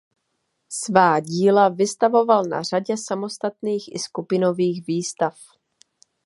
[0.69, 5.37] Svá díla vystavoval na řadě samostatných i skupinových výstav.